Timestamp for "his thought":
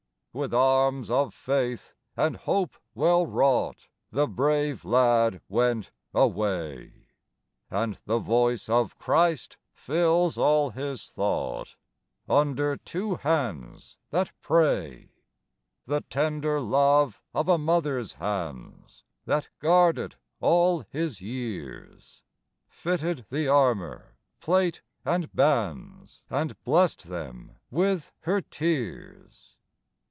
10.69-11.75